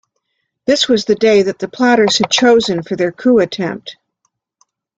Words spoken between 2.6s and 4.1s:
for their coup attempt.